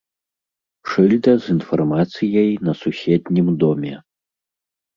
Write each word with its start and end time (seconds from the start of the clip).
Шыльда 0.93 1.33
з 1.41 1.45
інфармацыяй 1.57 2.49
на 2.71 2.77
суседнім 2.81 3.47
доме. 3.65 3.93